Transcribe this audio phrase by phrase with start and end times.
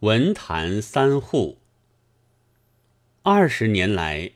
[0.00, 1.58] 文坛三户。
[3.22, 4.30] 二十年来，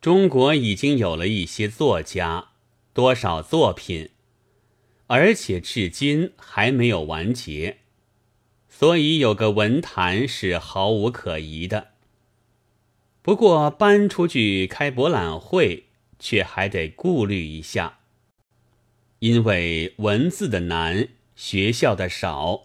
[0.00, 2.48] 中国已经有了一些作家，
[2.92, 4.10] 多少作品，
[5.06, 7.78] 而且至今还没有完结，
[8.68, 11.90] 所以有个文坛是毫无可疑的。
[13.22, 15.84] 不过搬出去开博览会，
[16.18, 18.00] 却还得顾虑一下，
[19.20, 21.06] 因为文字的难，
[21.36, 22.64] 学校的少。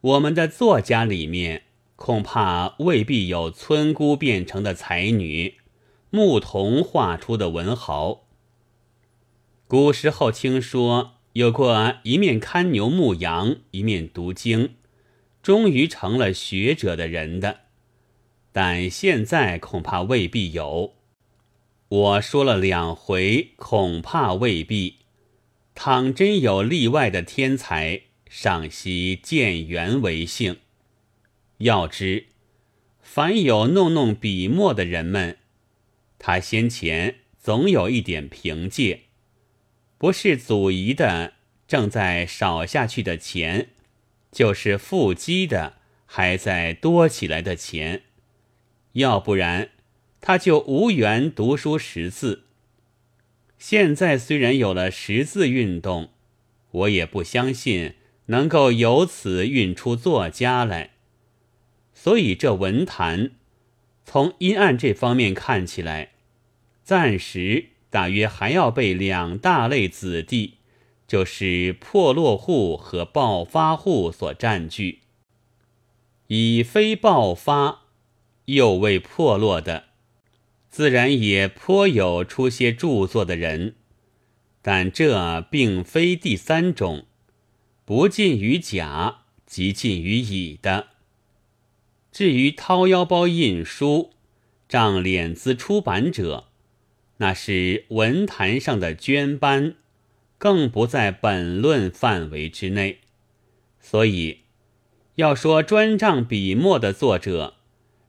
[0.00, 1.64] 我们的作家里面，
[1.96, 5.56] 恐怕未必有村姑变成的才女，
[6.10, 8.28] 牧童画出的文豪。
[9.66, 14.76] 古时候听说有过一面看牛牧羊，一面读经，
[15.42, 17.62] 终于成了学者的人的，
[18.52, 20.94] 但现在恐怕未必有。
[21.88, 24.98] 我说了两回，恐怕未必。
[25.74, 28.02] 倘真有例外的天才。
[28.28, 30.58] 上惜见缘为幸。
[31.58, 32.26] 要知，
[33.00, 35.38] 凡有弄弄笔墨的人们，
[36.18, 39.02] 他先前总有一点凭借，
[39.96, 41.34] 不是祖遗的
[41.66, 43.70] 正在少下去的钱，
[44.30, 48.02] 就是腹积的还在多起来的钱，
[48.92, 49.70] 要不然
[50.20, 52.44] 他就无缘读书识字。
[53.58, 56.10] 现在虽然有了识字运动，
[56.70, 57.94] 我也不相信。
[58.28, 60.90] 能够由此运出作家来，
[61.92, 63.32] 所以这文坛
[64.04, 66.12] 从阴暗这方面看起来，
[66.82, 70.58] 暂时大约还要被两大类子弟，
[71.06, 75.00] 就是破落户和暴发户所占据。
[76.26, 77.84] 以非暴发
[78.44, 79.84] 又未破落的，
[80.68, 83.74] 自然也颇有出些著作的人，
[84.60, 87.06] 但这并非第三种。
[87.88, 90.88] 不近于甲，即近于乙的。
[92.12, 94.10] 至于掏腰包印书、
[94.68, 96.48] 仗脸子出版者，
[97.16, 99.76] 那是文坛上的捐班，
[100.36, 102.98] 更不在本论范围之内。
[103.80, 104.40] 所以，
[105.14, 107.54] 要说专仗笔墨的作者，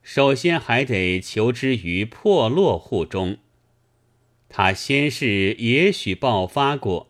[0.04, 3.38] 首先还得求之于破落户中。
[4.50, 7.09] 他先是也许爆发过。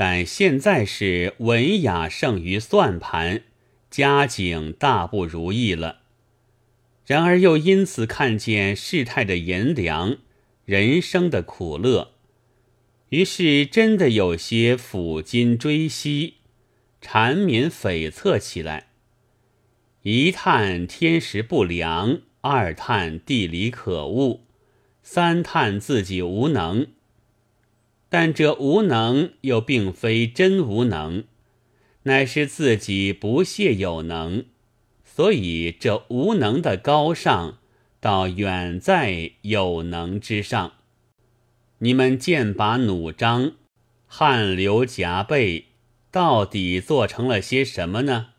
[0.00, 3.42] 但现在是文雅胜于算盘，
[3.90, 6.00] 家境大不如意了。
[7.04, 10.16] 然而又因此看见世态的炎凉，
[10.64, 12.12] 人生的苦乐，
[13.10, 16.36] 于是真的有些抚今追昔，
[17.02, 18.86] 缠绵悱恻起来。
[20.00, 24.40] 一叹天时不良，二叹地理可恶，
[25.02, 26.86] 三叹自己无能。
[28.10, 31.24] 但这无能又并非真无能，
[32.02, 34.44] 乃是自己不屑有能，
[35.04, 37.58] 所以这无能的高尚，
[38.00, 40.72] 倒远在有能之上。
[41.78, 43.52] 你们剑拔弩张，
[44.06, 45.66] 汗流浃背，
[46.10, 48.30] 到底做成了些什么呢？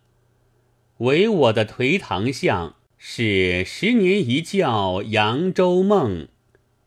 [0.97, 6.27] 唯我的颓唐相是十年一觉扬州梦。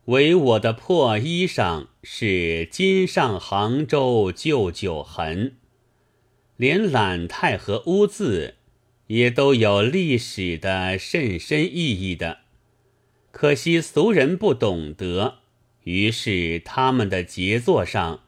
[0.07, 5.57] 唯我的破衣裳是今上杭州旧酒痕，
[6.59, 8.57] 连懒态和污渍
[9.07, 12.41] 也都有历史的甚深意义的。
[13.31, 15.39] 可惜俗人不懂得，
[15.85, 18.21] 于是他们的杰作上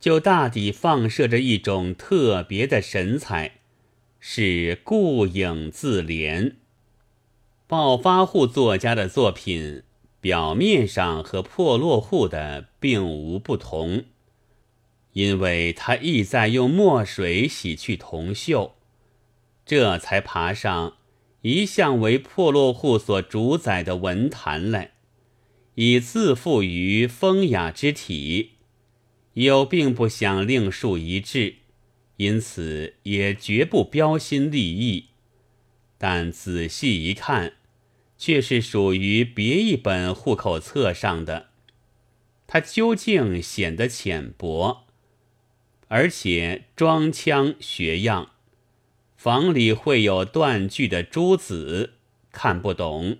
[0.00, 3.60] 就大抵放射着一种特别的神采，
[4.18, 6.54] 是顾影自怜。
[7.66, 9.82] 暴发户作家的作品。
[10.28, 14.04] 表面上和破落户的并无不同，
[15.14, 18.72] 因为他意在用墨水洗去铜锈，
[19.64, 20.98] 这才爬上
[21.40, 24.90] 一向为破落户所主宰的文坛来，
[25.76, 28.50] 以自负于风雅之体。
[29.32, 31.54] 又并不想另树一帜，
[32.18, 35.06] 因此也绝不标新立异。
[35.96, 37.54] 但仔细一看。
[38.18, 41.46] 却是属于别一本户口册上的，
[42.48, 44.84] 它究竟显得浅薄，
[45.86, 48.32] 而且装腔学样，
[49.16, 51.94] 房里会有断句的珠子
[52.32, 53.18] 看不懂，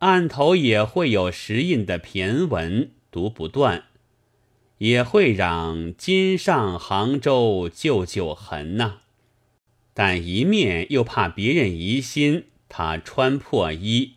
[0.00, 3.84] 案头也会有石印的骈文读不断，
[4.78, 8.98] 也会嚷今上杭州旧酒痕呐，
[9.94, 14.14] 但一面又怕别人疑心他穿破衣。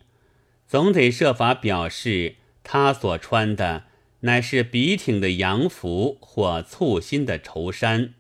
[0.67, 3.85] 总得设法表示他所穿的
[4.21, 8.13] 乃是笔挺的洋服或簇新的绸衫，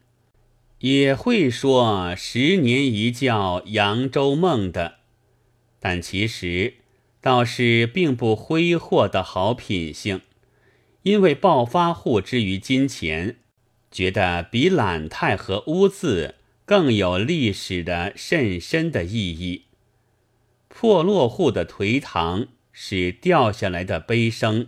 [0.79, 4.99] 也会说十年一觉扬州梦的，
[5.79, 6.75] 但其实
[7.19, 10.21] 倒是并不挥霍的好品性，
[11.03, 13.37] 因为暴发户之于金钱，
[13.91, 19.63] 觉得比懒态和污渍更有历史的甚深的意义。
[20.79, 24.67] 破落户的颓唐是掉下来的悲声，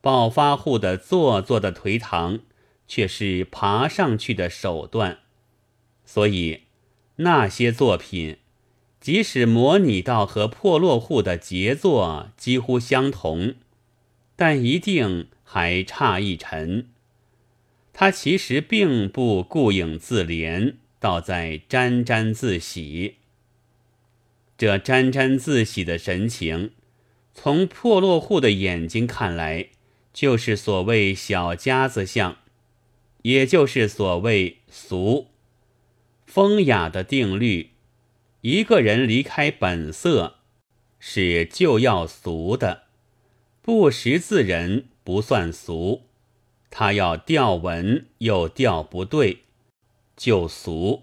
[0.00, 2.38] 暴发户的做作的颓唐
[2.86, 5.18] 却是爬上去的手段。
[6.04, 6.60] 所以
[7.16, 8.36] 那些作品，
[9.00, 13.56] 即使模拟到和破落户的杰作几乎相同，
[14.36, 16.90] 但一定还差一沉。
[17.92, 23.16] 他其实并不顾影自怜，倒在沾沾自喜。
[24.64, 26.70] 这沾沾自喜的神情，
[27.34, 29.68] 从破落户的眼睛看来，
[30.10, 32.38] 就是所谓小家子相，
[33.20, 35.26] 也就是所谓俗。
[36.24, 37.72] 风雅的定律，
[38.40, 40.36] 一个人离开本色，
[40.98, 42.84] 是就要俗的；
[43.60, 46.04] 不识字人不算俗，
[46.70, 49.40] 他要调文又调不对，
[50.16, 51.02] 就俗；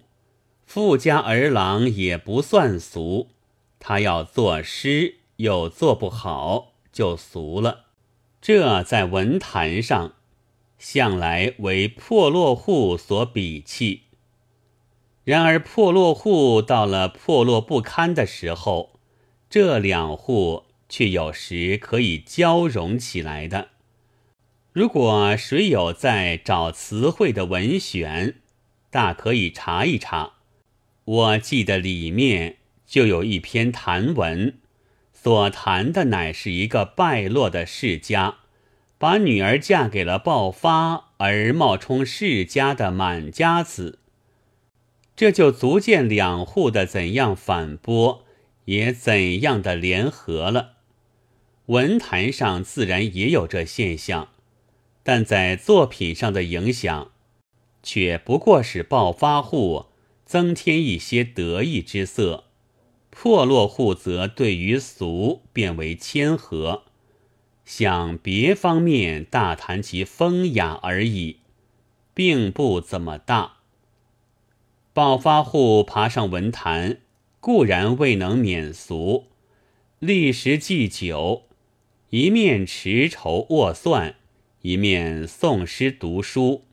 [0.65, 3.27] 富家儿郎也不算俗。
[3.83, 7.85] 他要作诗又做不好，就俗了。
[8.39, 10.13] 这在文坛上
[10.77, 14.03] 向来为破落户所鄙弃。
[15.23, 18.99] 然而破落户到了破落不堪的时候，
[19.49, 23.69] 这两户却有时可以交融起来的。
[24.71, 28.35] 如果谁有在找词汇的文选，
[28.91, 30.33] 大可以查一查。
[31.03, 32.57] 我记得里面。
[32.91, 34.59] 就有一篇谈文，
[35.13, 38.39] 所谈的乃是一个败落的世家，
[38.97, 43.99] 把女儿嫁给了暴发而冒充世家的满家子。
[45.15, 48.25] 这就足见两户的怎样反驳，
[48.65, 50.73] 也怎样的联合了。
[51.67, 54.27] 文坛上自然也有这现象，
[55.01, 57.11] 但在作品上的影响，
[57.81, 59.85] 却不过是暴发户
[60.25, 62.50] 增添一些得意之色。
[63.11, 66.85] 破落户则对于俗变为谦和，
[67.63, 71.37] 向别方面大谈其风雅而已，
[72.13, 73.57] 并不怎么大。
[74.93, 76.97] 暴发户爬上文坛，
[77.39, 79.27] 固然未能免俗，
[79.99, 81.43] 历时既久，
[82.09, 84.15] 一面持筹握算，
[84.63, 86.63] 一面诵诗读书，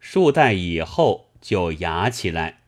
[0.00, 2.61] 数代以后就雅起来。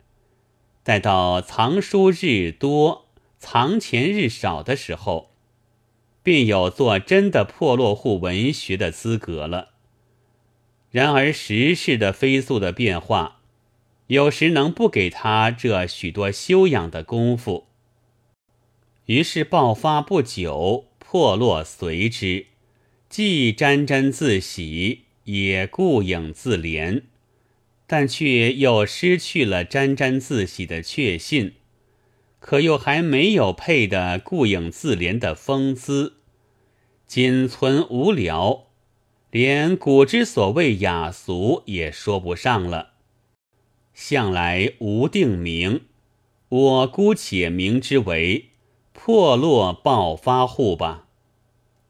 [0.85, 3.07] 待到藏书日多、
[3.39, 5.31] 藏钱日少的时候，
[6.21, 9.69] 便有做真的破落户文学的资格了。
[10.91, 13.39] 然而时事的飞速的变化，
[14.05, 17.65] 有时能不给他这许多修养的功夫。
[19.07, 22.45] 于是爆发不久，破落随之，
[23.09, 27.01] 既沾沾自喜，也顾影自怜。
[27.87, 31.53] 但却又失去了沾沾自喜的确信，
[32.39, 36.17] 可又还没有配的顾影自怜的风姿，
[37.05, 38.67] 仅存无聊，
[39.29, 42.93] 连古之所谓雅俗也说不上了。
[43.93, 45.85] 向来无定名，
[46.49, 48.49] 我姑且名之为
[48.91, 51.07] 破落暴发户吧。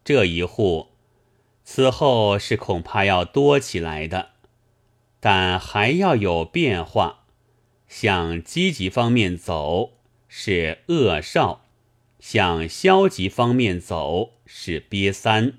[0.03, 0.89] 这一户，
[1.63, 4.34] 此后是恐怕要多起来的。
[5.19, 7.25] 但还要有变化，
[7.87, 9.93] 向积极方面走
[10.27, 11.65] 是恶少，
[12.19, 15.53] 向消极方面走是瘪三。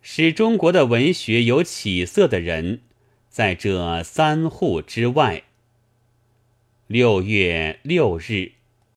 [0.00, 2.80] 使中国的文学有起色的人，
[3.28, 5.44] 在这三户之外。
[6.86, 8.52] 六月六日。